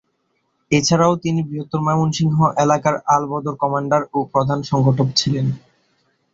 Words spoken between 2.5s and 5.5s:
এলাকার আল বদর কমান্ডার ও প্রধান সংগঠক ছিলেন।